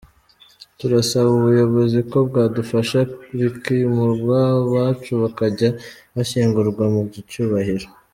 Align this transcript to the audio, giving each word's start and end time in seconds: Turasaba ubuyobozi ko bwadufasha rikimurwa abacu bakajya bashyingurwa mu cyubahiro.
Turasaba 0.79 1.29
ubuyobozi 1.37 1.99
ko 2.09 2.17
bwadufasha 2.27 2.99
rikimurwa 3.39 4.37
abacu 4.61 5.11
bakajya 5.21 5.69
bashyingurwa 6.15 6.83
mu 6.95 7.01
cyubahiro. 7.31 7.87